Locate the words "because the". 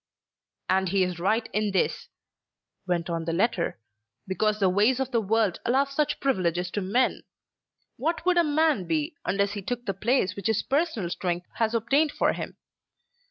4.27-4.67